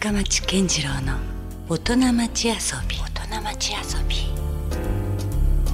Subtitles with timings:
[0.00, 1.18] 深町健次郎の
[1.68, 2.54] 大人町遊
[2.88, 2.96] び。
[2.96, 4.16] 大人町遊び。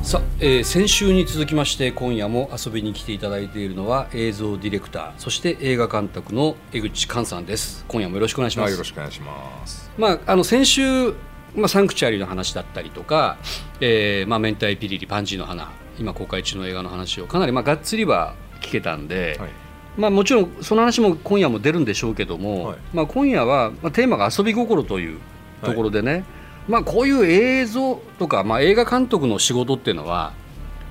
[0.04, 7.84] さあ、えー先週に続きまして今夜も遊びに来ていただいているのは映像ディレクターそして映画監督の江口寛さんです。
[7.86, 8.64] 今夜もよろしくお願いします。
[8.64, 9.93] はい、よろしくお願いします。
[9.96, 11.12] まあ、あの先週、
[11.54, 13.36] まあ、サンクチュアリの話だったりとか、
[13.80, 15.70] えーまあ、明太ピリリパンジーの花
[16.00, 19.65] 今公開中の映画の話をかなり、まあ、がっつりは聞けたんで、はい
[19.96, 22.79] まあ、もちろんその話も今夜も出るんでしょうけども、はい。
[22.92, 25.18] まあ、今夜は、まあ、テーマが遊び心という
[25.62, 26.25] ところでね、
[26.68, 30.32] まあ、こういう映像とか、まあ、映画監督の仕事っていうのは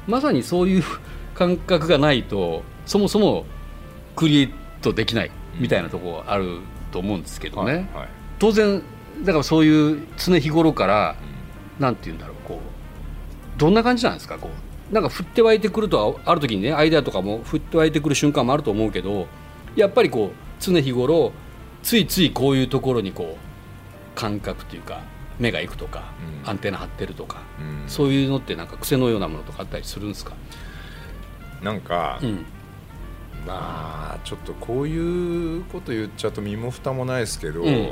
[0.07, 0.83] まさにそういう
[1.33, 3.45] 感覚がないとそもそも
[4.15, 6.59] クリエイトできないみたいなところがある
[6.91, 7.73] と思うんですけどね。
[7.73, 8.09] はいはい。
[8.39, 8.81] 当然
[9.23, 11.15] だからそういう常日頃から
[11.79, 14.51] なんて言うんだろうこうどんな感じなんですかこう
[14.91, 19.27] なんか降って湧いてくるとはある時にねアイデアとかも降って湧いてくる瞬間もあると思うけど
[19.75, 21.31] やっぱりこう常日頃
[21.83, 25.01] ついついこういうところにこう感覚というか
[25.39, 26.13] 目がいくとか、
[26.43, 26.49] うん。
[26.49, 27.89] アンテナ張ってるとか、うん。
[27.89, 30.33] そういうのってなんか癖のようなものとかあったりするんですか、
[31.61, 32.45] なんか、うん。
[33.45, 37.89] まあちょっとこういうこと言っちゃうと身も蓋もないですけど、うん。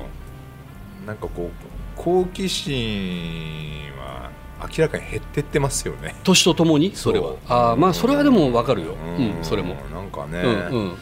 [1.05, 1.49] なんかこう
[1.95, 4.31] 好奇心は
[4.71, 6.15] 明らかに減ってってますよね。
[6.23, 6.95] 年とともに？
[6.95, 7.35] それは。
[7.47, 9.37] あーまあそれはでも分かるよ、うん。
[9.37, 10.95] うんそれも、なんかね、うんうん。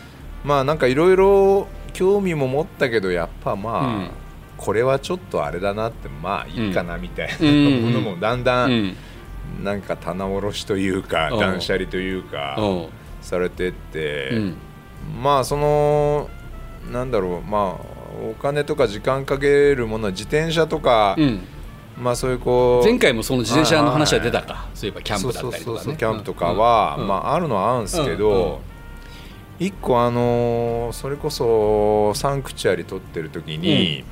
[0.44, 4.10] まあなんかいろいろ興味も持ったけどやっぱまあ、うん。
[4.58, 7.82] これはちょっとあれだなってまあいいかなみたいなうん。
[7.84, 8.96] ものもだんだうんん。
[9.64, 11.40] なんか棚卸しというかうん。
[11.40, 12.88] 断捨離というかうん。
[13.22, 14.56] されてって、うん。
[15.24, 16.30] まあその
[16.92, 17.86] なんだろうまあ
[18.30, 21.42] お金とか時間かけるものは自転車とか、うん
[22.02, 25.64] まあそういうこう前回もその自転車の話は出たか、そういえばキャンプだったりとかね。
[25.64, 27.08] そうそうそうキャンプとかは、うん。
[27.08, 28.58] まああるのはあるんですけど、うんうん
[29.60, 34.04] 一個あのーそれこそサンクチュアリ撮ってる時に、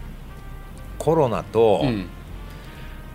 [1.00, 2.06] コロナと、うん。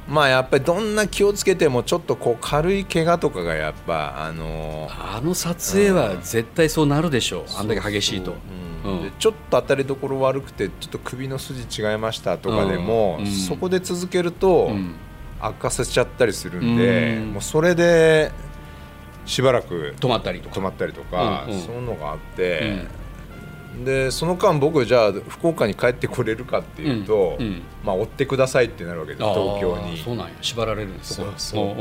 [0.08, 8.26] まあやっぱりどんな気をつけてもちょっとこう軽い怪我とかがやっぱあのーあの撮影は絶対そうなるでしょう、あんだけ激しいと。
[8.26, 8.36] そうう。
[8.36, 13.26] んうんでちょっと当たりどころ悪くてちょっと首の筋違いましたとかでも、うん。
[13.26, 14.94] そこで続けるとうん。
[15.40, 17.32] 悪化させちゃったりするんで、うん。
[17.32, 18.32] もうそれで
[19.26, 20.56] しばらく止まったりとか。
[20.56, 22.86] 止まったりとか、そういうのがあって、
[23.84, 27.38] でその間僕じゃあ福岡に帰ってこれるかっていうと、
[27.82, 31.76] まあ追ってくださいってなるわけです東京あーそうになんや縛られるんですそうそ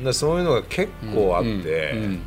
[0.00, 2.20] うでそういうのが結構あって、うん。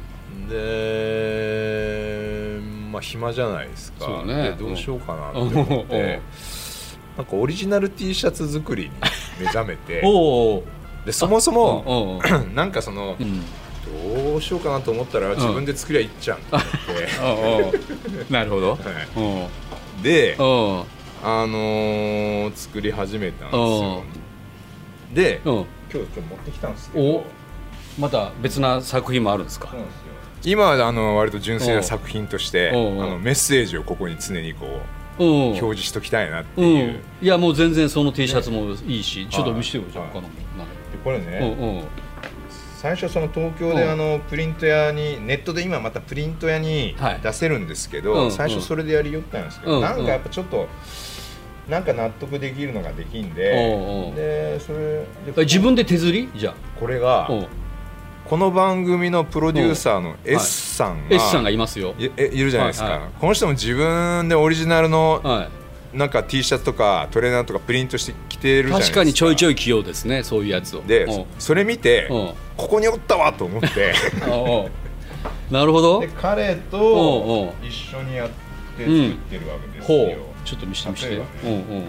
[0.47, 2.59] で
[2.97, 4.23] まあ暇じゃないですか。
[4.25, 4.43] ね。
[4.43, 5.87] でどうしようかなって思っうん。
[5.87, 6.19] て、
[7.15, 8.91] なんかオリジナル T シャツ作りに
[9.39, 10.01] 目覚めて。
[11.05, 12.19] でそもそも
[12.53, 13.41] なんかそのうん。
[14.21, 16.51] どうしようかなと思ったら自分で作りゃいいじゃんって
[18.29, 18.71] なるほど。
[18.75, 18.79] はい。
[19.15, 20.03] うん。
[20.03, 24.03] であのー作り始めたんですよ。
[25.13, 25.53] でうん。
[25.55, 27.23] 今日ちょっと持ってきたんですけおど
[27.97, 29.69] また別な作品もあるんですか？
[29.69, 30.06] そうなんですよ
[30.43, 34.81] 今はあの割と純粋な作品としてあのメッセージをここに常にこ
[35.19, 35.29] ううん。
[35.49, 36.95] 表示しときたいなってういう、ん。
[37.21, 40.13] いやもう全然その T シャツもいいしちょっと見せてよじゃあはい。
[40.13, 40.33] 他のも。
[40.35, 41.83] でこれね、
[42.77, 43.89] 最初その東京でうん。
[43.91, 47.19] あのプリント屋にネットで今またプリント屋にはい。
[47.21, 50.67] 出せるんですけど、うん最初それでやりよったんですけど、うんなんかやっぱちょっと
[51.67, 55.03] なんか納得できるのができんで、でそれ
[55.43, 56.29] 自分で手釣り？
[56.33, 57.27] じゃこれが
[58.29, 61.95] この番組のプロデューサーの S さんが、S さんがいますよ。
[61.97, 63.09] いえいるじゃないですか、はいはい。
[63.21, 65.49] この人も自分でオリジナルのは
[65.93, 65.97] い。
[65.97, 68.95] なんか T シャツとかトレーナーとかプリントして着てるじゃないですか。
[68.95, 70.81] 確かにちょいちょいい器用ですねそういうやつを。
[70.81, 71.25] でうん。
[71.39, 72.33] それ見てうん。
[72.57, 73.93] ここにおったわと思って。
[74.27, 75.53] おうおう。
[75.53, 76.01] なるほど。
[76.01, 78.29] で彼おうおとう一緒にやっ
[78.77, 80.17] て作ってるわけですよ、ほう。
[80.43, 81.83] ちょっと見せて見せて、例えばうんうん。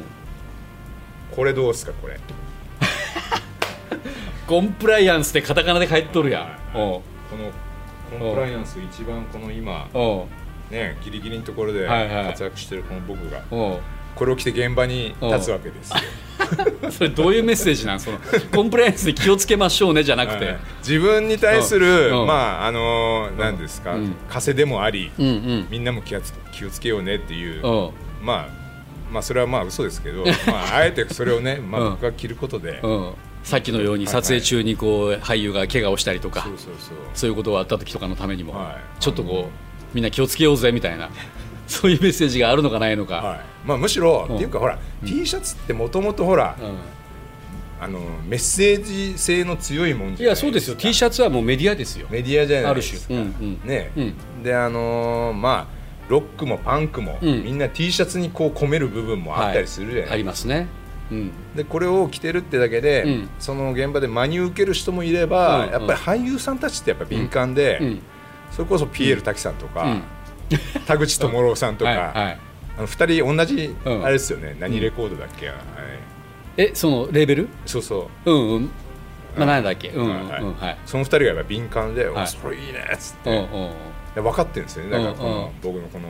[1.35, 2.21] これどうですかこれ
[4.49, 6.43] コンプライアンスってカタカナで書いてとるやん。
[6.43, 6.53] はい。
[6.75, 7.03] おう。
[7.31, 9.87] このコンプライアンス一番この今
[10.71, 12.27] ねギリギリのところではいはい。
[12.27, 15.97] 活躍してるこの僕がこれを着て現場に立つわけですよ。
[16.91, 18.01] それどういうメッセージなん？
[18.01, 18.19] その
[18.55, 22.27] コンプライアンスに気をつけましょうねじゃなくて、はい自分に対するうん。
[22.27, 24.15] まああのー何ですかうん。
[24.29, 25.67] 枷でもありうんうん。
[25.71, 27.89] みんなも気をつ気をつけようねっていうう。
[27.89, 27.91] ん
[28.23, 28.59] まあ
[29.13, 31.91] まあそれはまあ嘘ですけど まああえてそれをねまあうん。
[31.93, 33.13] 僕が着ることでうん
[33.43, 36.47] さっきのように撮影中にこう俳優が怪我をしたりとか
[37.15, 39.03] そういうことがあった時とかのためにも、はい。
[39.03, 41.11] ちょっとこうみんな気をつけようぜみたいな
[41.67, 43.41] そういうメッセージがあるのかないのか、はい。
[43.67, 44.37] まあむしろうん。
[44.37, 46.77] っていうかほら T シャツってもともとほらうん。
[47.81, 50.75] あのメッセージ性の強いもんじゃないいやそうですよ。
[50.77, 52.09] T シャツはもうメディアですよ。
[52.11, 53.15] メディアじゃなあるいですか。
[53.15, 53.21] 種。
[53.21, 53.69] うんうん。
[53.69, 54.43] ねうん。
[54.43, 57.45] であのーまあロックもパンクも、うん。
[57.45, 60.67] みんな T シャツにこう込める部分もあったりするじゃない、ありますね
[61.11, 61.31] うん。
[61.55, 63.29] でこれを着てるってだけで、うん。
[63.39, 68.03] その現場で真に受ける人もいれば、うんやっぱり俳優さんたちってやっぱ敏感で、うん。
[68.51, 70.03] それこそピエール滝さんとか、うん。
[70.87, 72.39] 田口智郎さんとか、 はいはい。
[72.79, 74.57] あの2人同じ、うんあれですよね。
[74.59, 75.57] 何レコードだっけ、はい
[76.57, 77.49] えそのレーベル？
[77.67, 78.31] そうそう。
[78.31, 78.71] うんうん。
[79.37, 79.89] まあ何だっけ？
[79.91, 80.07] うん。
[80.07, 80.43] うんはい。
[80.43, 80.79] うんはい。
[80.87, 82.25] その2人がやっぱ敏感で「はい。
[82.25, 83.71] おそれいいね」っつって、うんうん。
[84.15, 84.91] で分かってるんですよね。
[84.91, 86.09] だからこの、僕のこの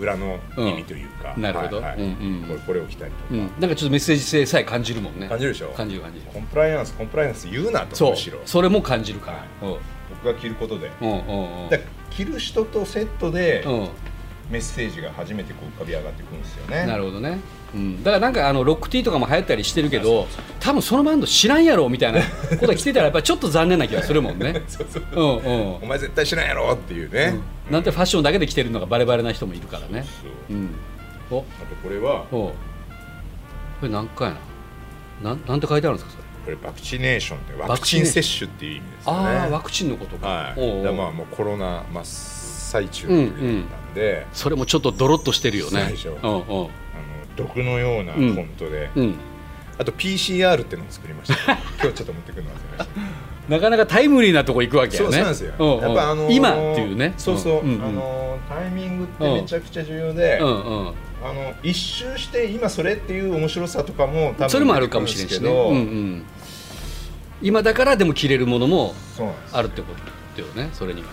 [0.00, 1.76] 裏の意味というか、なるほど。
[1.80, 2.00] はいはい。
[2.00, 2.44] うんうん。
[2.48, 3.50] これこれを着たりとか、うん。
[3.60, 5.28] なんかちょっとメッセージ性さえ感じるもんね。
[5.28, 5.68] 感じるでしょ？
[5.70, 6.20] 感じる感じ。
[6.20, 8.10] るコンプライアンスコンプライアンス言うなとそう。
[8.10, 8.38] むしろ。
[8.44, 9.44] それも感じるから。
[9.60, 11.70] 僕が着ることで、うんうんうん。
[12.10, 13.88] 着る人とセットでうん
[14.50, 16.86] メッセージが初めてこう浮かび上がってくるんですよね。
[16.86, 17.38] なるほどね、
[17.74, 20.26] うん、だからなんかあのロックティーとかも流行ったりしてるけど
[20.58, 24.62] 多分そのバンド知らんやろみたいなことが来てたらやっぱりちょっと残念な気がするもんね。
[24.68, 25.74] そうそううんうん。
[25.82, 27.34] お前絶対知らんやろっていうね、
[27.68, 27.72] うん。
[27.72, 27.82] なん。
[27.82, 30.06] てファッションだけで着てるのがバレバレな人もいるからね。
[30.48, 30.74] そううん。
[31.30, 31.38] お。
[31.40, 32.54] あとこれはおこ
[33.82, 34.36] れ何回や
[35.22, 36.56] ななんなんて書いてあるんですかそれ？
[36.56, 39.18] これバクチネーションってワクチン接種っていう意味ですよね。
[39.28, 43.14] ああワクチンのことか、はい、だからまあもうコロナ真っ最中な
[43.90, 45.80] んで、それもちょっとドロッとしてるよね。
[45.82, 46.30] そうでしょうんうん。
[46.30, 46.70] あの
[47.36, 49.14] 毒のようなフォントで、うん。
[49.78, 51.52] あと PCR っていうのを作りました。
[51.80, 53.28] 今日ちょっと持ってくるの忘れました。
[53.48, 55.12] なかなかタイムリーなとこ行くわけよね。
[55.12, 57.14] そうなんですよ、やっぱあのー今っていうね。
[57.16, 57.82] そうそう、んん。
[57.82, 60.50] あのータイミングってめちゃくちゃ重要で、うんう
[60.90, 60.92] ん。
[61.22, 66.24] あの一周して今それっていう面白さとかも多分それもあるかもしれんしね、出てくるんですうんうん、
[67.42, 68.94] 今だからでも着れるものも
[69.52, 71.08] あるってことよねそれには、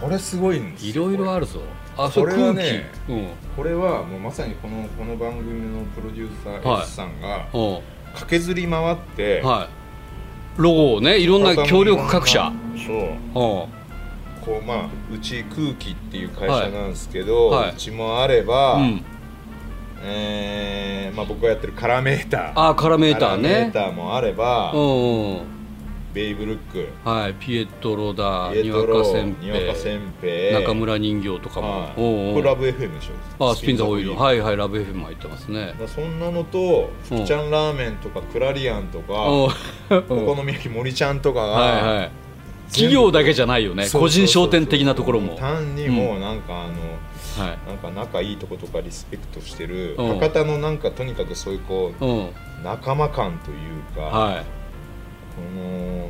[0.00, 1.60] これすごいんですうん、いよろいろあるぞ。
[1.96, 2.64] あそこれはれ空
[3.08, 6.82] 気、ねこれはもうまさにこのこの番組のプロデューサーはい。
[6.82, 7.60] S さんがうん。
[7.60, 7.80] うん
[8.16, 10.60] 駆けずり回って、はい。
[10.60, 12.50] ロゴをねいろんな協力各社。
[12.86, 12.96] そう。
[12.96, 13.32] うん。
[13.34, 13.68] こ
[14.58, 17.66] うまあうち空気っていう会社なんですけど、はい。
[17.66, 19.04] はいうちもあれば、うん。
[20.02, 22.68] えーまあ、僕がやってるカラメーター。
[22.68, 25.55] あカラメーターカラメーねターもあれば、うんうん
[26.16, 26.88] ベイブルック。
[27.04, 30.54] はいピエトロだにわかせんにわかせべい。
[30.54, 31.92] 中村人形とかも、はい。
[31.98, 32.34] おうおう。
[32.36, 33.50] これラブ FM でしょ？
[33.50, 34.12] あスピンザオイル。
[34.12, 35.74] いはいはいラブ FM も入ってますね。
[35.94, 39.50] そんなのと福ちゃんラーメンとかクラリアンとかお
[40.00, 42.10] 好み焼き森ちゃんとかが、はいはい。
[42.70, 43.86] 企業だけじゃないよね。
[43.92, 45.36] 個人商店的なところも。
[45.36, 47.58] 単にもうなんかあの、はい。
[47.68, 50.18] なんか仲いいとことかリスペクトしてるうん。
[50.18, 52.28] 博多のなんかとにかくそういうこううん。
[52.64, 54.42] 仲間感というか、は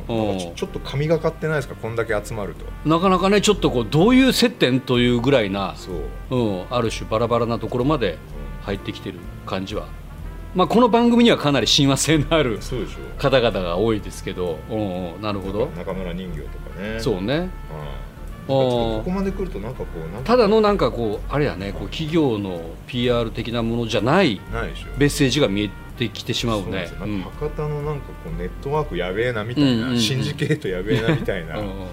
[0.07, 1.75] このちょっと神がかってないですか？
[1.75, 2.63] こんだけ集まると。
[2.63, 5.91] いなかなかねちょっとこうどういう接点というぐらいな、そ
[6.31, 8.17] う、うん、ある種バラバラなところまで
[8.61, 9.87] 入ってきてる感じは。
[10.55, 12.59] まあこの番組にはかなり親和性のある
[13.17, 15.67] 方々が多いですけど、うんうん、なるほど。
[15.77, 16.99] 中村人形とかね。
[16.99, 17.39] そうね。
[17.39, 17.47] はい。
[18.49, 18.53] あー
[18.99, 24.39] ここまで来るとなんかこうただのなんかこうあれやねこう企業の PR 的なものじゃない
[24.97, 25.73] メッセージが見えて
[26.09, 26.63] きてしまうね。
[26.63, 26.97] そうなんですよ。
[27.05, 27.31] うんなん。
[27.31, 29.99] か博多のなんかこうネットワークやべえなみたいな、うんうんうん。
[29.99, 31.87] シンジケートやべえなみたいな、うんうん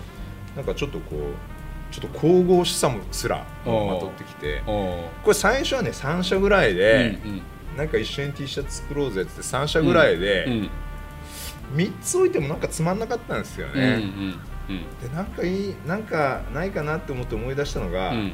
[0.55, 7.43] なんかちょっとこうちょっと神々しさもすらまとってきてうんこれ最初はね3社ぐらいで、うん
[7.77, 10.71] なんか一緒に T シャツ作ろうぜって3社ぐらいで、うん
[11.75, 14.37] 3つ置いてもなんかつまんなかったんですようんうん
[14.69, 18.33] ね、でなんかいいなんかないかなって思って思い出したのが、うんうん。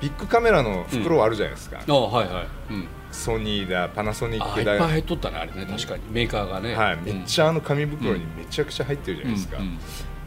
[0.00, 5.66] ビッグカメラの袋あるじゃないですか、あはいはい、うん、ソニーだパナソニッあいっぱいクだ入っとったねあれね。
[5.66, 6.02] 確かに。
[6.10, 6.74] メーカーがね。
[6.74, 9.58] はい、めっちゃあの紙袋にめちゃくちゃ入ってるじゃないですか、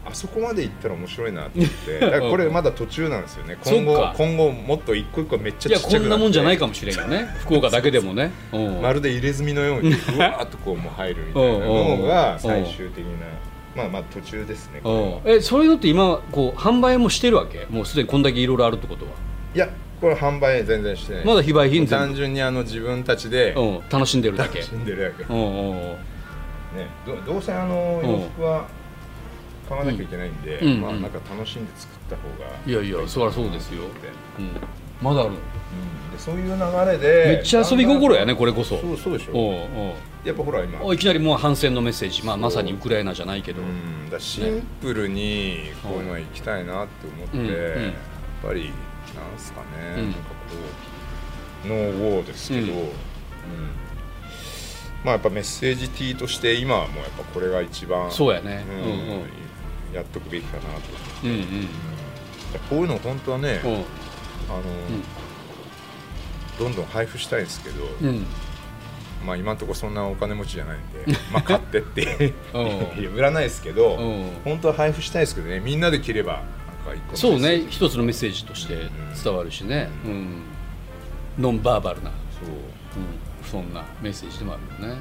[0.04, 1.98] あそこまで行ったら面白いなと思って。
[2.00, 3.56] だからこれまだ途中なんですよね。
[3.64, 6.00] 今後今後もっと一個一個めっちゃいやちっちゃくなって。
[6.00, 7.28] こんなもんじゃないかもしれんよね。
[7.40, 8.32] 福岡だけでもね。
[8.52, 8.80] うん。
[8.82, 13.26] まるで入れ墨のようにうわーっとこうもう入るみたいなのが最終的な
[13.76, 14.80] まあまあ途中ですね
[15.24, 17.66] えそういうのって今こう販売もしてるわけ？
[17.70, 19.12] もうすでにこんだけいろいろあるってことは？
[19.54, 19.68] いや
[20.00, 21.24] これ販売全然してない。
[21.24, 24.60] まだ非売品単純にあの自分たちでうん、楽しんでるだけ。
[24.60, 25.24] 楽しんでるだけ。
[25.24, 25.76] うんうんうん。
[25.76, 25.96] ね
[27.06, 28.10] どどうせあのうん。
[28.10, 28.66] 洋服は
[29.68, 30.72] 買わなきゃいけないんで、うん。
[30.72, 33.84] うんまあなんか楽しんで作った方がいやいやそりゃそうですよ。
[34.38, 34.50] うん。
[35.02, 35.36] まだあるの。
[35.36, 36.10] うん。
[36.12, 38.78] でそういう流れでめっちゃ遊び心やねこれこそ。
[38.78, 39.32] そうそうでしょ。
[39.34, 47.44] おうやっぱほら今おういきなりもう反戦のメッセージ、まあ、まさにウクライナじゃないけど、うん、だシンプルにこういうのは行きたいなって思って、うん。
[47.44, 47.82] うん。
[47.84, 47.92] やっ
[48.42, 48.70] ぱり
[49.14, 49.66] なんすかね、
[49.96, 50.10] うん。
[50.10, 50.34] なんかこ
[51.64, 52.78] うノーウォーですけど、うん。
[52.78, 52.86] うん。
[55.04, 58.64] まあやっぱメッセージ T として今はもうやっぱこれが一番そうやね。
[58.68, 58.92] うんうんう
[59.22, 59.24] ん。
[59.92, 60.68] やっとくべきかなと、
[61.24, 61.36] うんうん。
[61.36, 61.68] うん
[62.68, 63.70] こういうの本当はね、うん。
[63.72, 63.84] あの
[66.58, 68.26] どんどん配布したいんですけど、うん。
[69.24, 72.34] まあ今のところそんなお金持ちじゃないんで まあ買ってって
[73.14, 74.30] 売らないですけど、うん。
[74.44, 75.60] 本当は配布したいですけどね。
[75.60, 76.42] みんなで着れば
[76.80, 78.88] か一そうね一つのメッセージとして
[79.22, 80.42] 伝わるしね、うん。
[81.38, 82.50] ノンバーバルな、そう。
[82.50, 85.00] うん、そんなメッセージでもあるよね。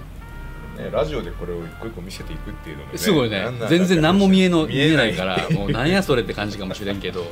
[0.77, 3.45] ね、ラジオでこれを一個一個見せていくっていうのも、ね、すごいね。
[3.69, 7.25] 全然何も見えの見見えないから もうなんやそれって感じかもしれんけど。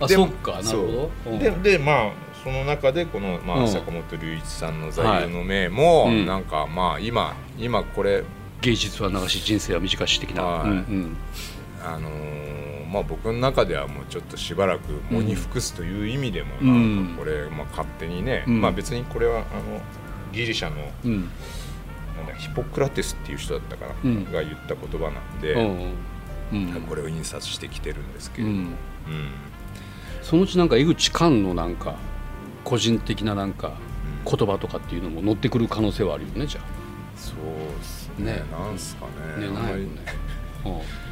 [0.00, 1.10] あそっかなるほど。
[1.24, 1.32] そう。
[1.34, 1.38] うん。
[1.38, 2.10] ででまあ
[2.42, 3.68] その中でこの、まあうん。
[3.68, 6.16] 坂本龍一さんの座右の銘も、はい。
[6.16, 6.26] うん。
[6.26, 8.24] なんかまあ今今これ
[8.62, 10.68] 芸術は長し人生は短し的な、はい。
[10.70, 11.16] うんうん
[11.86, 17.16] あのーまあ僕の中ではもうちょっとしばらく喪に服すという意味でも、うんなん。
[17.16, 18.60] かこれ、まあ、勝手にね、うん。
[18.60, 19.44] まあ別にこれはあの
[20.32, 21.20] ギリシャのうん。
[22.16, 24.24] なんだヒポクラテスっていう人だったかな、うん。
[24.32, 25.94] が言った言葉なんで、うん
[26.52, 26.78] う。
[26.78, 26.82] ん。
[26.88, 28.70] これを印刷してきてるんですけれども、
[30.22, 31.96] そのうちなんか江口寛のなんか
[32.64, 33.72] 個人的ななんか
[34.24, 36.60] 言葉とかっていうのも乗ってくる可能性はあるよねじゃ
[37.16, 37.36] そう
[37.78, 38.32] ですね。
[38.32, 38.42] ね。
[38.50, 39.48] なんすかあね。
[39.48, 39.84] ねないよね、
[40.64, 41.05] うん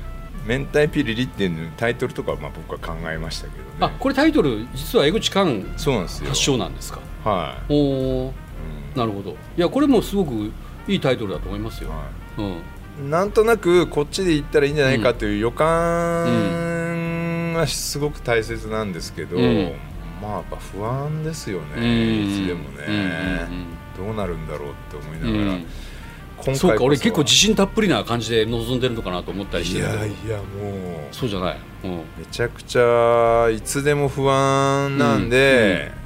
[0.46, 3.70] 明太ピリリっていうタイトルとかはまあ僕は考えましたけどね。
[3.80, 5.92] あこれタイトル実は江口寛発祥
[6.58, 7.00] なんですか？
[7.24, 8.34] はおお
[8.94, 9.30] い、なるほど。
[9.30, 10.52] いやこれもすごく
[10.86, 11.90] いいタイトルだと思いますよ、
[12.38, 12.50] うんは
[13.00, 13.06] うん。
[13.06, 19.72] いなんとなくこっちで行ったらいいんじゃないかという予感はすごく大切なんですけど、うん。
[20.20, 21.80] まあやっぱ不安ですようん。
[21.80, 25.66] ね、いつでもね、うんどうなるんだろうって思いうんうんながら、うん
[26.36, 26.74] 今回そ。
[26.74, 29.98] うか俺結構自信たっぷりな感じで臨んでるのかなと思ったりしいてるけど。
[29.98, 30.42] やいやも
[31.10, 31.14] う。
[31.14, 36.04] そうじゃない、うん、めちゃくちゃいつでも不安なんで、えー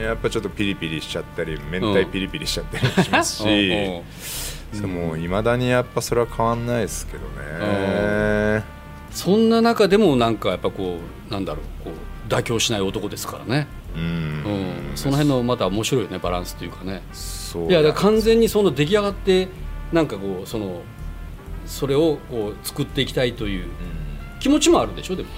[0.00, 4.02] やっぱちょっとピリピリしちゃったり明太ピリピリしちゃったりしますし、
[4.72, 8.62] うんでもいまだにやっぱそれは変わんないですけどね、
[9.10, 14.02] そんな中でもなんかやっぱこうなんだろうこう妥協しない男ですからね、うん。
[14.02, 17.02] うん、その辺のまた面白いよねバランスというかね。
[17.12, 17.68] そう。
[17.68, 19.48] いや完全にその出来上がって
[19.92, 20.82] なんかこうその
[21.66, 23.70] それをこう作っていきたいといううん。
[24.40, 25.28] 気持ちもあるでしょでも、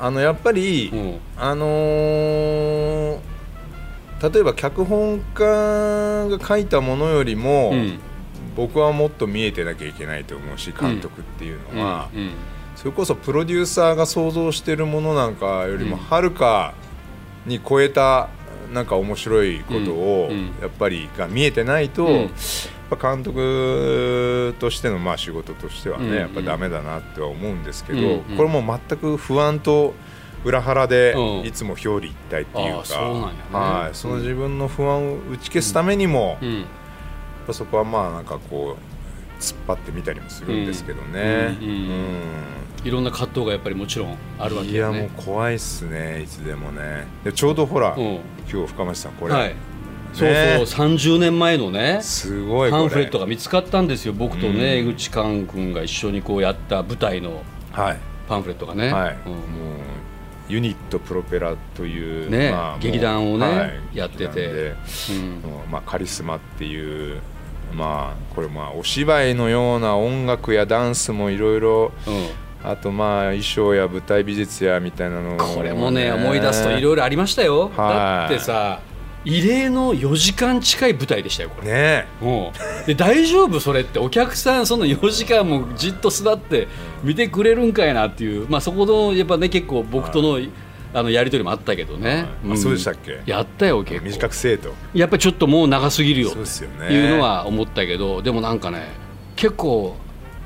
[0.00, 1.20] あのやっぱり、うん。
[1.36, 3.18] あのー
[4.20, 7.98] 例えば脚本家が書いたものよりも、うん。
[8.56, 12.30] 僕はもっと見えてなきゃいけないと思うし監督っていうのは、うん。
[12.74, 16.02] それこそプロデューサーが想像してるものなんかよりもうん。
[16.02, 16.74] はるか
[17.46, 18.28] に超えた
[18.72, 22.28] なんか面白いことをやっぱりが見えてないと、
[22.90, 28.36] ぱ監督としてのまあ仕事としてはね、うんやっぱダメだなっては思うんですけど、うんうん。
[28.36, 29.94] これも全く不安と
[30.44, 31.46] 裏腹でうん。
[31.46, 36.64] いつも表裏一体っていうか、はい、その自分の不安を打ち消すためにも、やっうん
[37.46, 41.56] ぱそこはまあなんかこう突っ張ってみたりもするんですけどね。
[41.60, 42.18] うん
[42.84, 47.08] いろんな葛藤がやっぱりもちろんあるわけいやもう怖いっすねいつでもね。
[47.24, 48.20] でちょうどほら、うん。
[48.50, 49.54] 今日深町さんこれ、はい
[50.12, 54.12] そうそう30年前のねすごいパンフレットが見つかったんですよ。
[54.12, 54.58] 僕とうん。
[54.58, 57.98] ね江口寛君が一緒にこうやった舞台のはい、
[58.28, 59.16] パンフレットがね、はい。
[59.26, 59.32] うん。
[59.32, 59.40] もう
[60.48, 63.96] ユニットプロペラという、ね劇団をねはい。
[63.96, 64.74] やってて。
[65.70, 67.20] まあ、カリスマっていう
[67.74, 72.28] まあこれまあお芝居のような音楽やダンスもいろいろうん。
[72.64, 77.76] あとまあ衣装や舞台美術やみたいなのこれもね思い出すといろいろありましたよ、はい。
[77.76, 78.80] だってさ
[79.30, 82.24] 異例の4時間近い舞台でしたよこれ、ねう
[82.82, 82.86] ん。
[82.86, 83.60] で大丈夫？
[83.60, 86.66] それってお客さんその4時間もじっと座って
[87.04, 90.40] 見てくれるんかいなっていう、まあ、そこのやっぱね結構僕との,、
[90.94, 93.20] あのやり取りもあったけどね、あそうでしたっけ？
[93.26, 94.06] やったよ結構。
[94.06, 94.72] 短くせえと。
[94.94, 96.30] やっぱりちょっともう長すぎるよ。
[96.30, 96.38] って
[96.94, 98.88] いうのは思ったけどでもなんかね
[99.36, 99.94] 結構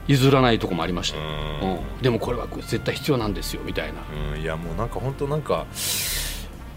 [0.09, 1.19] 譲らないとこもありました。
[1.19, 2.03] うん。
[2.03, 4.01] でもこれは絶対必要なんですよみたいな、
[4.35, 5.67] うん、いやもうなんか本当なんか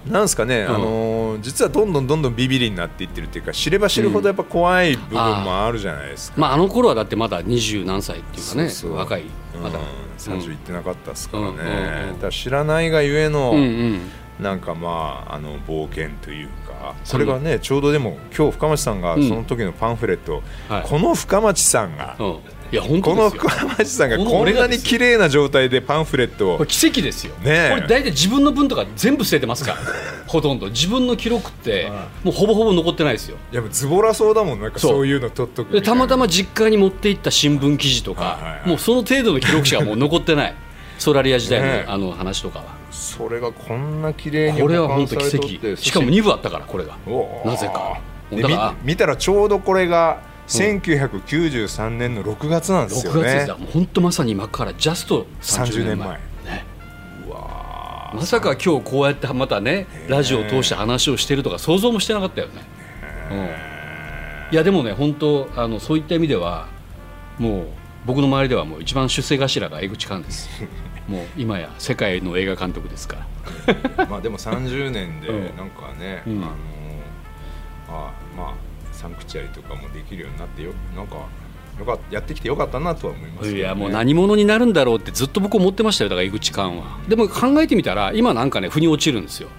[0.09, 0.75] なんですかね、うん。
[0.75, 9.23] あのー実はどんどんどんどんビビりになっていってるっていうか知れば知るほどやっぱ怖い部分もあるじゃないですか、まあ、あの頃はだってまだ二十何歳っていうかね若い
[9.61, 9.85] まだ、うん、
[10.39, 12.19] 30いってなかったですからね、うんうんうん。
[12.19, 13.99] だ知らないがゆえの、うんうん。
[14.39, 19.27] なんかまああの冒険というかそれがねちょうどでも今日深町さんがうん。
[19.27, 20.83] その時のパンフレット、はい。
[20.83, 22.39] この深町さんが、うん、
[22.71, 23.49] いや本この当ですよ。
[23.49, 26.65] 深町さんがこのこんなに綺麗な状態でパンフレットを。
[26.65, 27.69] 奇跡ですよ、ねえ。
[27.69, 29.77] これ大体自分の分とか全部捨ててますから
[30.27, 30.67] ほとんど。
[30.67, 31.91] 自分の記録って
[32.23, 33.37] もうほぼほぼ残ってないですよ。
[33.51, 34.61] いやもうズボラそうだもん。
[34.61, 35.07] なんかそう。
[35.07, 38.69] いうの取っとくたまたま実家に持っていった新聞記事とか、はいはいはい。
[38.69, 40.55] もうその程度の記録しかもう残ってない。
[40.97, 42.65] ソラリア時代の,、あの話とかは。
[42.89, 45.75] それがこんな綺麗にこれは本当奇跡。
[45.75, 46.97] しかも2部あったからこれが。
[47.45, 47.99] なぜか。
[48.41, 56.07] か見たらちょうどこれが1993年の6月なんですよ6月ですねよもう本当まさに今からジャスト30年前30年前
[56.45, 56.65] ね、
[58.13, 62.61] まさか今日こうやってまたねラジオを通して話をしてるとか想像もしてなかったよね、
[63.31, 66.67] うん、いやでもね本当あのそういった意味では
[67.39, 67.67] もう
[68.05, 70.49] 僕の周りではもう一番出世頭が江口寛です。
[71.09, 73.17] もう今や世界の映画監督ですか
[73.97, 74.05] ら。
[74.05, 75.57] まあでも30年でうん。
[75.57, 76.37] なんかね、うん。
[76.37, 76.51] あの
[77.89, 78.53] あまあ
[79.05, 81.27] サンクチュアリとかもできるようになってよなんか
[81.79, 86.99] よかやってきてよかったなとは思います、ね、いやもう何者になるんだろうってずっと僕思ってましたよだから江口寛は。
[87.07, 89.49] でも考えてみたら今なんかね腑に落ちるんですよ。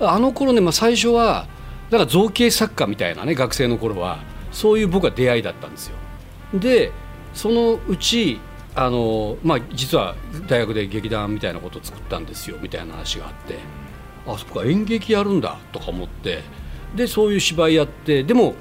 [0.00, 1.46] あの頃ね、まあ、最初は
[1.90, 4.18] だから造形作家みたいなね学生の頃は
[4.52, 5.96] そういう僕は出会いだったんですよ。
[6.52, 6.92] で
[7.32, 8.40] そのうち
[8.74, 10.14] あの、まあ、実は
[10.46, 13.58] 大学で劇団みたいなことを作ったんですよみたいな話があって。
[14.26, 16.42] あそこは演劇やるんだとか思って。
[16.94, 18.22] でそういう芝居やって。
[18.22, 18.54] でも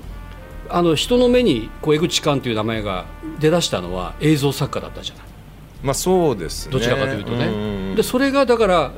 [0.70, 3.06] あの人の目にこう江口寛という名前が
[3.40, 5.26] 出だしたのは映像作家だったじゃない。
[5.84, 6.72] まあそうですね。
[6.72, 8.92] どちらかというとね、でそれがだから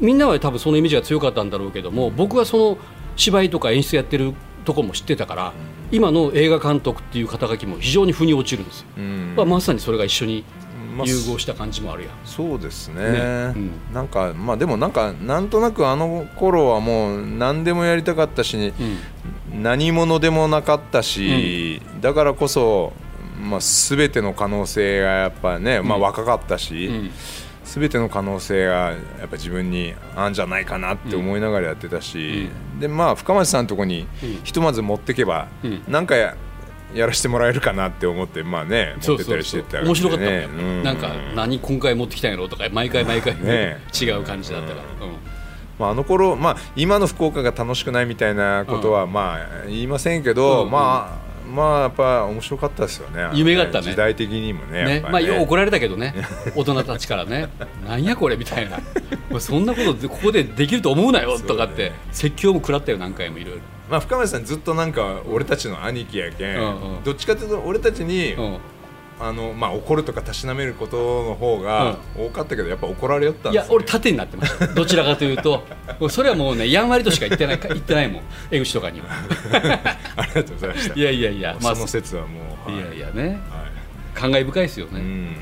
[0.00, 2.78] みんなは多分そのイメージが強かったんだろうけども僕はその
[3.16, 4.32] 芝居とか演出やってる
[4.64, 5.52] とこも知ってたから、
[5.92, 9.34] 今の映画監督っていう肩書きも非常に腑に落ちるんですよ、うん。
[9.36, 10.44] まあ、まさにそれが一緒に
[10.96, 13.12] まあ融合した感じもあるやん、そうですね。
[13.12, 13.18] ね。
[13.56, 13.70] うん。
[13.92, 18.72] なんかまあでもなんかなんとなくあの頃はもう何でもやりたかったし、うん
[19.62, 22.92] 何者でもなかったし、だからこそ、
[23.40, 27.10] まあ、全ての可能性がやっぱね、まあ、うん若かったし、うん。
[27.64, 32.48] 全ての可能性がやっぱ自分にあんじゃないかなって思いながらやってたし、
[32.80, 34.40] でまあ深町さんのとこにうん。
[34.44, 35.82] ひとまず持ってけば、うん。
[35.86, 36.36] なんかや
[36.94, 40.82] やらせてもらえるかなって思ってまあね持ってったりしてたわけで面白かったうん。
[40.82, 43.78] なんか何今回持ってきたんやろとか毎回毎回、ね。
[44.00, 45.39] 違う感じだったから、うん
[45.80, 53.28] まあ、あの頃、まあ今の福岡が楽しくないみたいなことはまあ言いませんけど、うんうんまあまあやっぱ面白かったですよね。
[53.32, 53.90] 夢があったね。
[53.90, 55.12] 時代的にもねやっぱね。
[55.12, 56.14] まあ、ようね怒られたけどね。
[56.54, 57.48] 大人たちからね。
[57.88, 58.78] なんやこれみたいな。
[59.40, 63.60] そんなことここでできると思うなよとかって、ね説教も食らったよ何回もいろいろ。
[63.90, 66.68] まあ深町さんずっとなんか俺たちの兄貴やけん、うんう
[67.00, 67.04] ん。
[67.04, 68.58] どっちかというと俺たちに、うん
[69.22, 74.66] あのまあ、怒るとかたしなめることの方が多かったけどやっぱ怒られよったんいですよ、ね、や俺縦になってました。
[74.72, 75.62] どちらかというと。
[76.08, 78.22] それはもうねやんわりとしか言ってないか言ってないもん。
[78.50, 79.08] 江口とかには。
[80.16, 80.94] ありがとうございました。
[80.98, 82.84] いやいやいやまあその説はもう、いはい。
[82.86, 83.28] やいやね。
[83.28, 83.38] はい。
[84.14, 85.36] 感慨深いですよね、うん。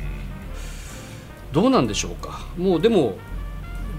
[1.52, 2.40] どうなんでしょうか。
[2.56, 3.16] もうでも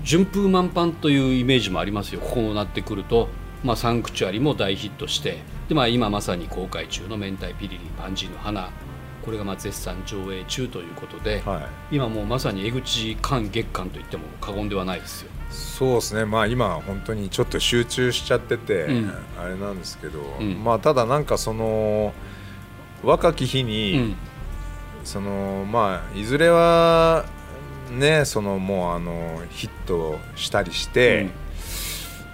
[0.03, 2.19] 順風満帆というイメージもありますよ。
[2.19, 3.29] ここになってくると、
[3.63, 5.37] まあ、サンクチュアリも大ヒットして。
[5.69, 8.69] で、まあ、今まさに公開中の「明太ピリリパンジーの花」
[9.29, 11.59] これがまあ絶賛上映中ということで、は
[11.91, 11.95] い。
[11.97, 15.29] 今もうまさに江口館月間と言っても過言ではないですよ。
[15.51, 16.25] そうですね。
[16.25, 19.13] まあ今本当にちょっと集中しちゃってて、うん。
[19.39, 20.63] あれなんですけど、ん。
[20.63, 22.11] まあただなんかその
[23.03, 24.15] 若き日うに、ん。
[25.03, 27.25] そのまあいずれは
[27.91, 31.29] ねそのもうあのヒットしたりして、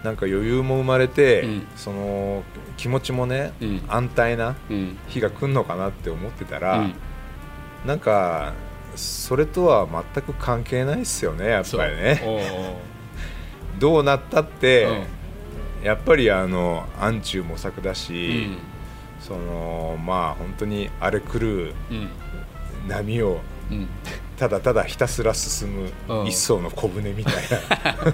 [0.05, 1.67] なんか余裕も生まれて、うん。
[1.75, 2.43] その
[2.77, 3.81] 気持ちもね、うん。
[3.89, 4.97] 安泰なうん。
[5.07, 6.93] 日が来るのかなって思ってたら、うん。
[7.85, 8.53] なんか
[8.95, 12.21] それとは全く関係ないですよねやっぱりね。
[12.23, 12.39] そう。
[13.79, 14.85] どうなったって、
[15.81, 15.85] うん。
[15.85, 18.57] やっぱりあの暗中模索だうし、ん。
[19.19, 22.09] そのまあ本当に荒れ狂ううん。
[22.87, 23.39] 波を
[23.71, 23.87] うん。
[24.37, 25.67] ただただひたすら進
[26.07, 26.23] うん。
[26.23, 27.35] む一艘の小舟みたい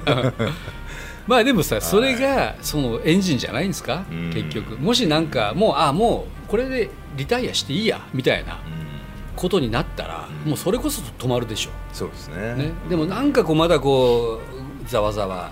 [0.05, 0.33] な
[1.27, 4.05] まあでもさそれがそのエンジンじゃないんですか？
[4.11, 4.31] うん。
[4.33, 4.77] 結局。
[4.77, 8.59] もしなんかもうあもうこれでリタイアしていいやみたいな
[9.35, 10.49] ことになったらうん。
[10.49, 11.69] もうそれこそ止まるでしょ。
[11.93, 12.55] そうですね。
[12.55, 14.41] ね、でもなんかこうまだこ
[14.85, 15.51] うざわざわ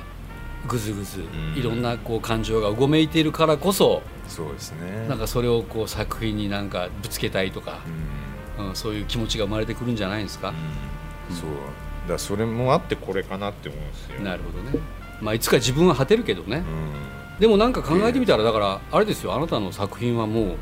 [0.68, 1.24] ぐずぐずん。
[1.56, 5.08] いろんなこう感情がうごめいているからこそそうですね。
[5.08, 7.80] なんかそれをこう作品になんかぶつけたいとか
[8.58, 10.56] う、んうん、そういう気持ちが生まれてくるんじゃないんですか、うん
[11.36, 11.50] そう
[12.10, 14.20] だそれもあってこれかなって思うんですよ。
[14.20, 14.80] なるほどね、
[15.22, 17.40] まあ、いつか自分は果てるけどね、うん。
[17.40, 20.58] でもなんか考えてみたらだからあれですよあなたの作品はも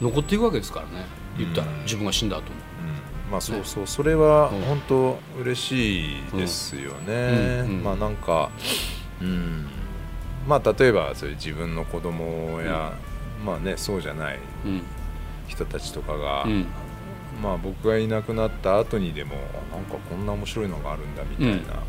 [0.00, 1.06] う残っていくわけですからね。
[1.38, 1.82] 言ったらうん。
[1.84, 2.48] 自分が死んだ後も。
[2.50, 3.32] うん。
[3.32, 3.86] まあそうそう。
[3.86, 4.60] それはうん。
[4.62, 7.76] 本当嬉しいですよね、うん。
[7.78, 7.84] うん。
[7.84, 8.50] まあなんか
[9.22, 9.66] うん。
[10.46, 12.92] まあ例えばそういう自分の子供や、
[13.44, 14.82] まあねそうじゃないうん。
[15.46, 16.66] 人たちとかが、うん
[17.42, 19.34] まあ僕がいなくなった後にでも
[19.72, 21.82] なんかこんな面白いのがあるんだみたいな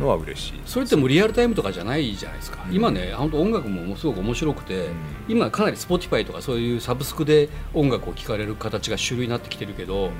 [0.00, 2.74] のは嬉しいです、それってもうリアルタイムとかじゃないじゃないですか、うん。
[2.74, 4.94] 今ね本当音楽もすごく面白くて、うん。
[5.28, 10.10] 今かなり Spotify とかそういうサブスクで音楽を聴かれる形が主流になってきてるけど、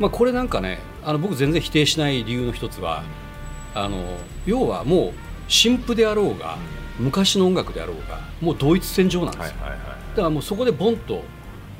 [0.00, 3.04] まあ、これなんかねあの僕全然否定しない理由の一つは、
[3.74, 5.12] あの要はもう
[5.46, 6.56] 新譜であろうが、
[6.98, 9.88] 昔の音楽であろうがもう同一線上なんですよ、はいはいはい。
[10.10, 11.22] だからもうそこでボンと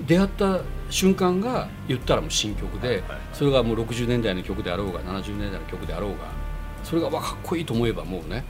[0.07, 6.31] 出会った瞬間が言ったらもう新曲で、それがもう60年代の曲であろうが70年代の曲であろうが
[6.83, 8.45] それがわかっこいいと思えばもうね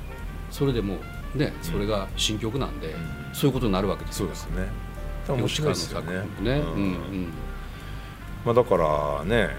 [0.51, 0.99] それでも
[1.35, 2.93] うねそれが新曲なんで、ん。
[3.33, 4.29] そういうことになるわけですよ。
[4.29, 4.35] ね。
[5.29, 6.13] 面白いですよね。
[6.41, 7.33] ね、うんうん。
[8.45, 9.51] まあ、だからね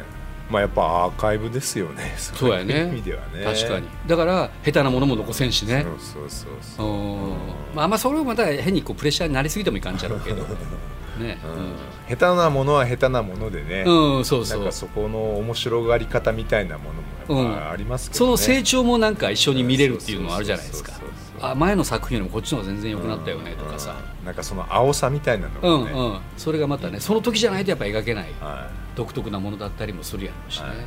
[0.49, 2.13] まあやっぱアーカイブですよね。
[2.17, 2.85] そうやね。
[2.85, 3.43] い意味ではね。
[3.43, 3.87] 確かに。
[4.05, 5.85] だから下手なものも残せんしね。
[5.97, 10.43] そうそうそうまああんまそれをまた変にこうプレッシャーになりすぎてもいかんちゃろうけど。
[11.17, 11.37] ね。
[12.07, 12.15] うん。
[12.15, 14.59] 下手なものは下手なものでね、うん、うん、そうそう。
[14.59, 16.91] なんかそこの面白がり方みたいなも
[17.27, 20.93] のもやっぱありますけどね、その成長もなんか一緒に見れるっていうのもあるじゃないですか。
[21.41, 23.95] あ前の作品よりもこっちの方が全然良くなったよねとかさ。
[24.19, 24.25] うん。
[24.25, 26.19] なんかその青さみたいなうのがね、んうん。
[26.37, 28.31] それがまたねその時じゃないとやっぱ描けない。
[28.39, 30.77] は独特なものだったりもするやろうしね、はい。
[30.77, 30.83] うん、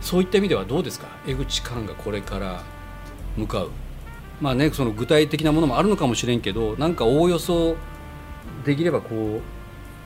[0.00, 1.06] そういった意味ではどうですか？
[1.26, 2.62] 江口寛がこれから
[3.36, 3.70] 向かう。
[4.40, 7.76] まあねその具体的なものもあるのかもしれんけどなんかおおよそ
[8.64, 9.40] できればこ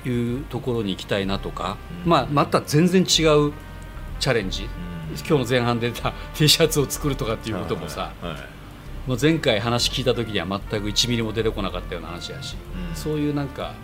[0.05, 2.11] ういうところに行きたいなとか、うん。
[2.11, 3.53] まあまた全然違う
[4.19, 4.67] チャレンジ、い
[5.17, 8.41] 今日の前半で出た T シャツを作るとかっていうこともさ、はいはい
[9.05, 12.57] もう前回話聞いた時には全く1ミリも出てこなかったような話やし、
[12.89, 12.95] うん。
[12.95, 13.75] そういうなんか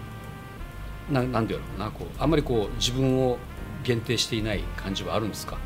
[1.11, 3.39] ななんていうのなこうあんまりこう自分を
[3.85, 5.57] 限定していない感じはあるんですか？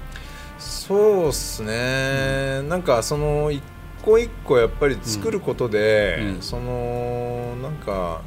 [0.59, 3.63] そうっすね、なんかその一
[4.05, 6.29] 個一個やっぱり作ることで、うん。
[6.37, 6.43] うん。
[6.43, 8.21] そのなんか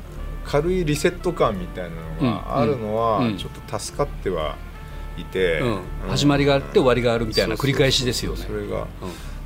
[0.43, 1.95] 軽いリセット感みたいな
[2.27, 3.27] のがあるのはうん。
[3.27, 3.37] うん。
[3.37, 4.57] ちょっと助かっては
[5.17, 5.67] いて、うん。
[5.67, 8.43] うん始まりがあって終わりがあるみたいな繰り返しですよね。
[8.45, 8.81] それが。
[8.81, 8.87] うん。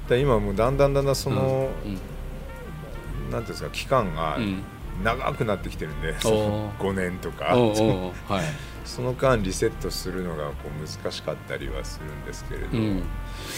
[0.07, 3.31] で今もうだんだんだんだんその、うん。
[3.31, 4.63] なんていうんですか期間がうん
[5.03, 6.19] 長くなってきてるんで、ー。
[6.19, 8.69] その5年とか、はい。
[8.89, 13.03] その間リセットするのがこう難しかったりはするんですけれど、うん、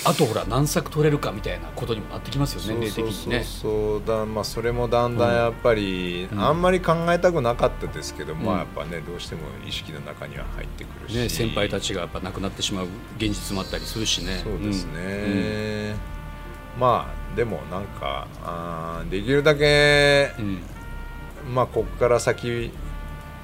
[0.03, 3.33] あとほら何作取れるかみたいなことにもなってきますよそう年齢的そう。
[3.33, 6.43] そうそうだ、まあ、それもだんだんやっぱり、うん。
[6.43, 8.39] あんまり考えたくなかったですけど、うん。
[8.39, 14.41] まあやっぱねどうしても意識の中には入ってくるし、ね先輩たちがやっぱ亡くなってしまう現実もあったりするしね。
[14.43, 14.93] そうですうん。
[14.95, 15.95] ね、
[16.77, 20.61] まあでもなんかあーできるだけ、うん
[21.53, 22.71] まあここから先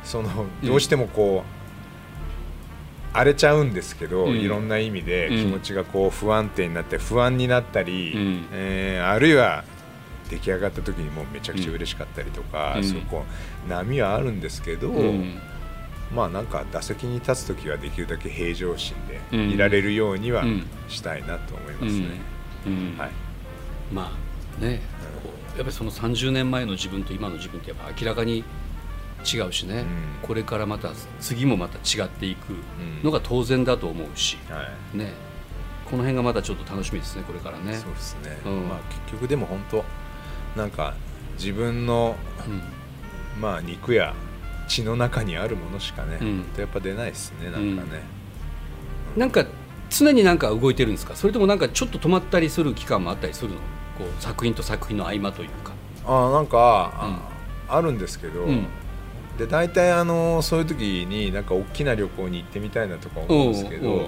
[0.04, 0.30] その
[0.64, 1.58] どうしてもこう、
[3.14, 4.40] 荒れちゃうんですけど、うん。
[4.40, 5.38] いろんな意味でうん。
[5.38, 8.46] 気持ちがこう不安定になって不安になったり、うん。
[8.52, 9.64] えーあるいは
[10.30, 12.84] 出来上がった時にもうめちゃくちゃ嬉しかったりとか、うん。
[12.84, 13.26] そこ
[13.68, 15.40] 波はあるんですけど、うん。
[16.14, 18.96] まあなんか打席に立つ時はできるだけ平常心
[19.32, 19.50] うん。
[19.50, 20.68] でいられるようにはうん。
[20.88, 22.08] したいなと思いますね。
[22.98, 23.12] はい。
[23.92, 24.12] ま
[24.60, 24.82] あね
[25.58, 28.43] やっぱりその30年前の自分と今の自分ってやっぱ明らかに
[29.26, 29.86] 違うしね、うん。
[30.22, 32.54] これからまた次もまた違っていく
[33.04, 34.98] のが当然だと思うし、はい。
[34.98, 35.13] ね。
[35.86, 37.74] この辺がまたちょっと楽しみですねこれからね。
[37.74, 38.67] そうですね、うん。
[38.67, 39.84] まあ、結局でも本当
[40.56, 40.93] なんか
[41.38, 42.15] 自分の、
[42.48, 43.41] うん。
[43.41, 44.13] まあ、肉や
[44.67, 46.46] 血の中にあるものしかね、うん。
[46.58, 48.02] やっぱ出ないですねなんかね、
[49.15, 49.46] なんか
[49.89, 51.15] 常になんか動いてるんですか？
[51.15, 53.58] それともなんかちょっと止まったりする期間もあったりするの？
[53.98, 55.74] こう作品と作品の合間というか。
[56.06, 57.20] あなんか、あ
[57.70, 58.66] あるんですけど、うん。
[59.38, 64.04] で大体あのそういう時になんか大きな旅行に行ってみたいなとか思うんですけど、うんうんう。
[64.04, 64.06] ん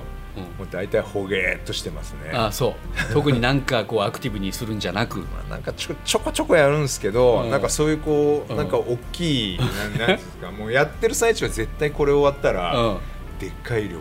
[0.58, 2.32] もう大体ほげーっとしてますね。
[2.34, 3.14] ああそう。
[3.14, 5.20] 特になんかこうアクティブにするんじゃなく。
[5.34, 7.52] まあなんかちょちょこちょこやるんですけど、うん。
[7.52, 8.58] なんかそういうこう、うん。
[8.58, 12.98] なんか大きいなんなんですかもうやってる最中は絶対これ終わったら、うん。
[13.40, 14.00] でっかい旅行に、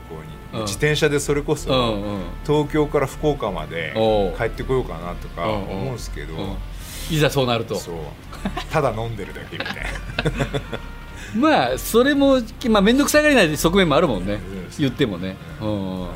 [0.52, 0.60] うん。
[0.62, 2.22] 自転車でそれこそ、うんうん。
[2.46, 3.92] 東京から福岡まで
[4.36, 6.56] 帰ってこようかなとか思うんですけど、うん。
[7.10, 7.74] いざそうなると。
[7.76, 7.94] そう。
[8.70, 9.82] ただ飲んでるだけみたいな。
[11.36, 12.38] まあそれも
[12.70, 14.34] まあ面倒くさがりない側面もあるもんね。
[14.34, 14.40] うん。
[14.78, 16.08] 言ってもね、ううん。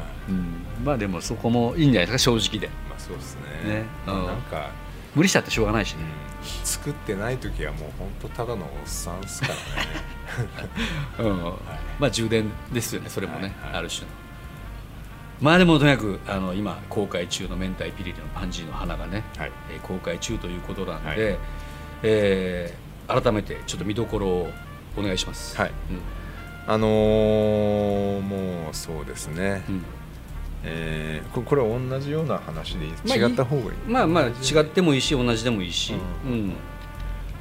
[0.84, 2.68] まあでもそこもいいんじゃないですか正直で。
[2.88, 3.74] まあそうですね。
[3.74, 3.84] ね。
[4.06, 4.26] うん。
[4.26, 4.70] なんか、
[5.14, 6.66] 無理したってしょうがないしね、うん。
[6.66, 9.60] 作ってない時はもう本当ただのおっさんっすからね。
[11.18, 11.42] うん。
[11.98, 13.78] まあ充電ですよねそれもね、はいはい。
[13.80, 14.06] ある種の
[15.42, 19.52] まあでもとにかくあの今公開中の明太ピリリのパンジーの花がね、はい。
[19.72, 21.18] えー公開中ということなんで、はい。
[22.04, 24.50] えー改めてちょっと見どころを
[24.96, 25.56] お願いします。
[25.56, 25.70] はい。
[25.70, 25.72] うん。
[26.72, 29.82] あのーもうそうですね、うん。
[30.62, 32.92] えーここれ同じような話でいい？
[32.92, 33.70] まあ違った方がいい？
[33.88, 36.34] まあまあ違ってもいいし同じでもいいし、ううん。
[36.34, 36.52] んい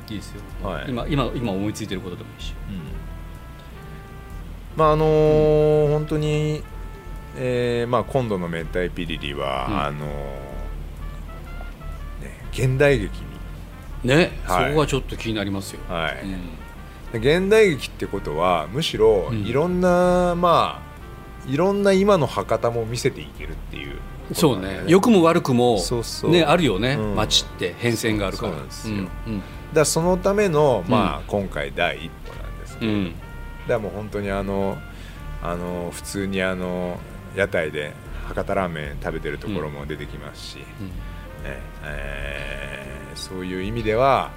[0.10, 0.86] いですよ、はい。
[0.90, 2.82] 今今今思いついてることでもいいし、うん。
[4.76, 6.64] まああのー本当に、
[7.38, 9.82] えーまあ、今度の「明太ピリリは」うん。
[9.82, 13.20] あのーね、現代劇
[14.04, 14.70] に、ね、はい。
[14.70, 16.20] そこがちょっと気になりますよ、はい。
[16.24, 17.22] うん。
[17.22, 19.46] で現代劇ってことはむしろうん。
[19.46, 20.92] いろんな、まあ
[21.50, 24.84] いろんな今の博多も見せていけるっていうことそうね。
[24.88, 26.32] 良くも悪くもそうそう。
[26.32, 27.16] ねあるよね、うん。
[27.16, 28.52] 街って変遷があるから。
[28.52, 28.96] そうなんですよ。
[28.96, 29.06] うん。
[29.06, 33.06] だからそのための、まあ今回第一歩なんですけど、うん。
[33.06, 33.16] だか
[33.70, 34.78] らもう本当にあの
[35.42, 37.00] あの普通にあの
[37.36, 37.94] 屋台で
[38.28, 40.88] 博多ラーメン食べてるところも出てきますし、うん。
[40.88, 40.94] ね
[41.84, 44.32] えーそういう意味では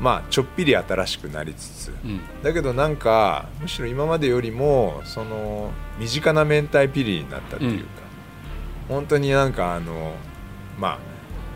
[0.00, 2.20] まあちょっぴり新しくなりつつ、うん。
[2.42, 7.86] だけどなんかむしろ今までよりもその身近な明太ピリになったっていうか、
[8.88, 10.14] 本当になんかあの
[10.78, 10.98] まあ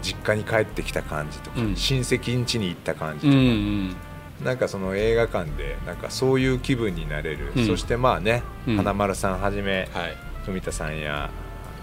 [0.00, 1.76] 実家に帰ってきた感じとか、うん。
[1.76, 3.96] 親戚ん家に行った感じうとか、んうん。
[4.44, 7.66] なんかその映画館でなんかそういう気分になれる、うん。
[7.66, 8.76] そしてまあね、うん。
[8.76, 11.30] 花丸さんはじめはい富田さんや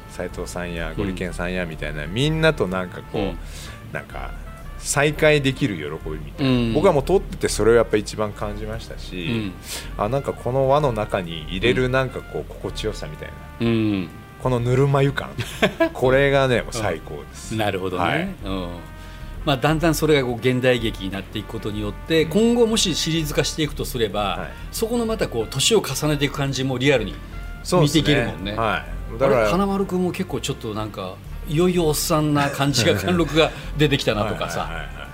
[0.09, 3.37] 斉藤さんやゴリケンさんやみたいな、みんなとなんかこう、うん。
[3.91, 4.31] なんか
[4.79, 6.73] 再会できる喜びみたいな、うん。
[6.73, 9.53] 僕はもう撮っててそれをやっぱ一番感じましたし、
[9.97, 10.03] うん。
[10.03, 13.33] あなんかこの輪の中に入れるなんかこう心地よさみたいな。
[13.61, 14.09] うん。
[14.41, 15.31] このぬるま湯感。
[15.93, 18.21] これがねもう最高です、なるほどね、はい。
[18.45, 18.67] うん。
[19.45, 24.49] まあ、だんだんそれがこう現代劇になっていくことによって今後もしシリーズ化していくとすれば、はい。
[24.71, 27.15] そこのまたこう年を重ねていく感じもリアルに
[27.81, 28.55] 見ていけるもんね。
[28.55, 31.15] はい、だだから花丸君も結構ちょっとなんか
[31.47, 34.69] いよいよおっさんな感じが貫禄が出てきたなとかさ。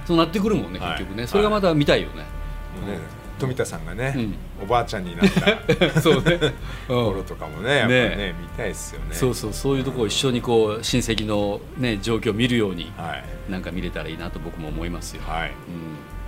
[0.05, 0.91] そうなってくるもんねはい。
[0.97, 1.27] 結局ね。
[1.27, 2.25] それがまた見たいよね、ね
[3.39, 4.35] 富田さんがね、うん。
[4.63, 6.39] おばあちゃんになった そうね、
[6.87, 8.35] う頃ん、とかもねやっぱりね。
[8.39, 9.15] 見たいですよね。
[9.15, 13.51] そうそうそういうところを一緒にこう親戚の、ね、状況を見るようにはい。
[13.51, 15.49] なんか見れたらいいなと僕も思いますよ、はい。
[15.49, 15.53] うん。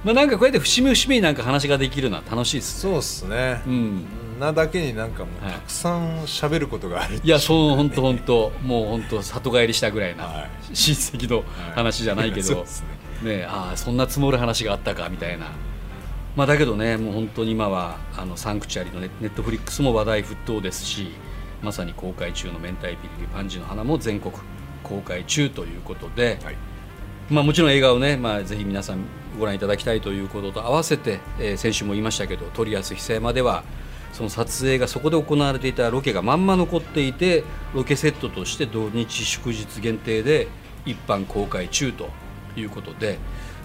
[0.04, 4.06] まあ、なんかこうやって節目節目になんか話ができるのは楽しいですそうっすね、うん
[4.40, 5.54] なだけになんかもうはい。
[5.54, 10.76] たくさん喋ることがあるいやそう本当本当もう本当里帰りしたぐらいなはい。
[10.76, 11.44] 親戚の
[11.74, 12.32] 話じゃない。
[12.32, 12.84] けど、そうっす
[13.24, 13.38] ね。
[13.38, 15.48] ねああそんな積もる話があったかみたいな、
[16.36, 21.12] まあ、だけどねもう本当に今はあのサンクチュアリのネネットフリックスも話題沸騰ですし
[21.62, 24.34] まさに公開中の「明太ピリリパンジの花」も全国
[24.84, 26.56] 公開中ということで、はい。
[27.30, 29.00] まあ、もちろん映画をね、まあ、ぜひ皆さん
[29.40, 33.64] ご覧いただきたいということと合わせて、えー先週も言いましたけど鳥安久山では
[34.16, 40.48] その撮影がそこで行われていたロケがまんま残っていてロケセットとして土日祝日限定で
[40.86, 42.08] 一般公開中と
[42.56, 43.20] いうことで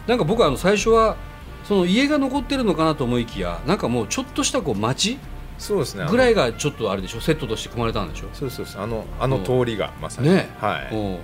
[0.09, 1.17] なんか僕はあの最初は
[1.63, 5.19] その家が残ってるのかなと思いきやなんかもうちょっとしたこう街
[5.57, 6.07] そうですね。
[6.11, 7.21] ぐらいがちょっとあれでしょ？
[7.21, 8.29] セットとして組まれたんでしょ？
[8.33, 10.97] そうそうそうあのあの通りがまさに、ねはい。
[10.97, 10.99] う。
[10.99, 11.19] ん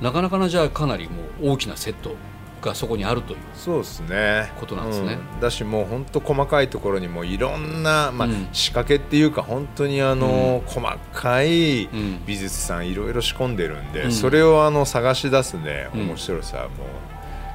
[0.00, 2.14] なかなかなじゃあかなりもう大きなセット
[2.60, 4.52] がそこにあるというそうですね。
[4.58, 5.18] ことなんですね。
[5.34, 5.40] うん。
[5.40, 8.48] だしもう本当細かいところにもいろんな、まあうん。
[8.52, 12.24] 仕掛けっていうか本当にあの、細かいうん。
[12.26, 14.12] 美術さんいろいろ仕込んでるんで、うん。
[14.12, 16.00] それをあの探し出すねうん。
[16.08, 16.70] 面白さはも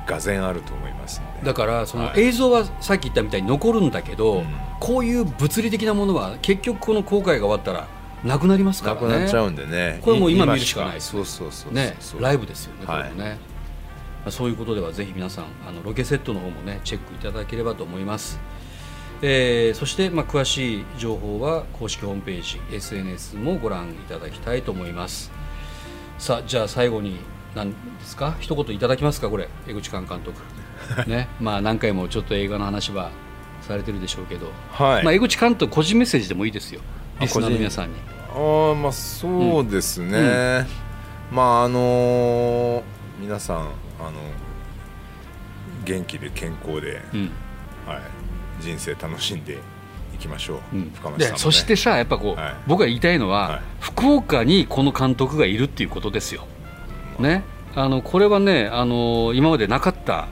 [0.06, 2.22] うがぜんあると思いますだからそのはい。
[2.22, 4.46] 映像はさっき言ったみたいに残るんだけど、うん。
[4.80, 7.88] こういう物理的なものは結局この公開が終わったら
[8.24, 9.08] なくなりますからね。
[9.08, 10.00] なくなっちゃうんでね。
[10.02, 13.38] これもう今い見るしかないですそうそうそうライブですよねこはいれもね、
[14.26, 18.40] まあそういうことではぜひ皆さんあのロケセットの方もねチェックいただければと思います、
[19.22, 25.32] えーそして、まあ、詳しい情報は公式ホームページ SNS もご覧いただきたいと思います。
[26.18, 27.18] さあじゃあ最後に
[27.56, 28.36] 何ですか？
[28.40, 29.48] 一言いただきますかこれ。
[29.68, 30.42] 江口監監督。
[31.10, 31.30] ね。
[31.40, 33.12] まあ何回もちょっと映画の話は
[33.62, 36.82] されてるでしょうけど、はい、まあ、江口監督個人メッセージでもいいですよ。
[37.20, 37.96] リスナーの皆さんに。
[38.34, 40.68] あーまあそうですね、
[41.32, 42.82] まああのー
[43.20, 43.70] 皆さん
[44.08, 44.20] あの
[45.84, 47.32] 元気で健康で、うん。
[47.86, 48.02] はい、
[48.60, 49.60] 人生楽しんで
[50.16, 50.92] いきましょう、うん。
[50.92, 52.56] 深町さんも、ね、でそしてさやっぱこう、はい。
[52.68, 53.62] 僕が言いたいのは、はい。
[53.80, 56.46] 福岡にこの監督がいるっていうことですよ。
[57.20, 57.44] ね、
[57.76, 60.28] あのこれはねあの今までなかった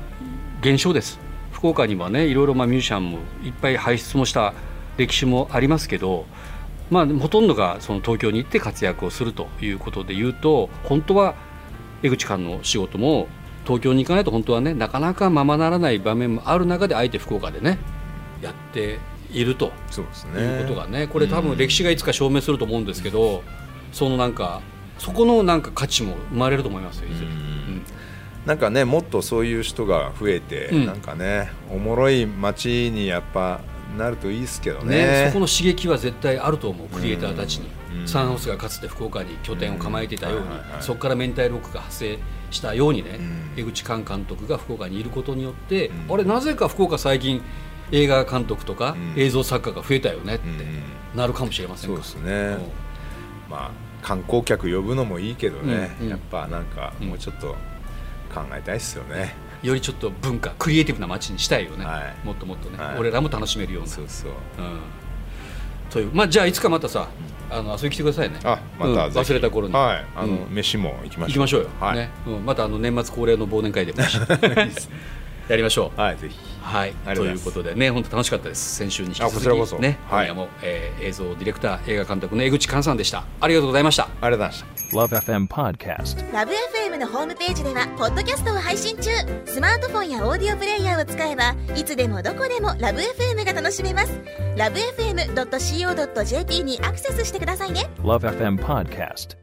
[0.62, 1.20] 現象です。
[1.52, 4.54] 福岡にはねいろいろまあミュージシャンもいっぱい輩出もした
[4.98, 6.26] 歴史もありますけど、
[6.92, 11.36] まあ、ほとんどがその東京に行って活躍をするということで言うと本当は
[12.04, 13.28] 江口館の仕事も
[13.66, 17.78] 東京に行かないと本当はねなかなかままならない場面もある中であえて福岡でね
[18.42, 19.00] やって
[19.32, 19.72] いると。
[19.90, 20.42] そうですね。
[20.42, 23.44] いうことがねこれ多分歴史がいつか証明すると思うんですけど、
[23.92, 24.62] そのなんか
[25.00, 27.84] そこのなんか価値も生まれると思いますよ、いずれうん。
[28.46, 30.86] なんかねもっとそういう人が増えて、うん。
[30.86, 33.62] なんかねおもろい街にやっぱ
[33.98, 34.98] なるといいですけどうんね。
[34.98, 37.70] ねそこの刺激は絶対あると思うクリエイターたちに、
[38.02, 38.08] うん。
[38.08, 40.48] サンハウスがかつて福岡に拠点を構えていたように、
[40.82, 42.20] そこから明太ロックが派生
[42.54, 43.52] したようにね、うん。
[43.58, 46.14] 江口寛監督が福岡にいることによって、うん。
[46.14, 47.42] あれなぜか福岡最近
[47.92, 49.22] 映画監督とかうん。
[49.22, 52.58] 映像作家が増えたよねってうんなるかもしれませんか、そうですね、
[53.50, 57.56] まあ観光客呼ぶのもいいけどね、やっぱなんかもうちょっと
[58.34, 62.26] 考えたいですよね、よりちょっと文化クリエイティブな街にしたいよね、はい。
[62.26, 62.98] もっともっとね、はい。
[62.98, 63.90] 俺らも楽しめるような。
[63.90, 64.32] そうそう。
[64.32, 64.80] うん
[65.94, 66.12] という。
[66.14, 67.08] まあじゃあいつかまたさ
[67.50, 68.40] あの遊びに来てくださいね。
[68.44, 69.74] あまたうん忘れた頃に。
[69.74, 70.06] はい。
[70.16, 70.54] あの、うん。
[70.54, 71.28] 飯も行きましょう。
[71.28, 72.10] 行きましょうよ、はい、ね。
[72.26, 74.18] うん、またあの年末恒例の忘年会でもいいし
[75.48, 76.00] やりましょう。
[76.00, 76.38] はいぜひ。
[76.62, 76.90] はい。
[76.90, 77.44] ありがとうございます。
[77.44, 78.76] ということでね本当楽しかったです。
[78.76, 79.78] 先週に引き続きあこちらこそ。
[79.80, 80.28] ね、はい。
[80.28, 83.26] 今夜も、えー映像ディレクター映画監督の江口寛さんでした。
[83.42, 84.04] ありがとうございました。
[84.04, 84.74] ありがとうございました。
[84.94, 86.32] Love FM Podcast.
[86.32, 89.10] ラブ f m のホームページではポッドキャストを配信中。
[89.46, 94.20] スマートフォンやオーディオプレイヤーを使えばいつでもどこでもラブ f m が楽しめます。
[94.56, 97.90] ラブ FM.co.jp にアクセスしてくださいね。
[98.02, 99.43] Love FM Podcast.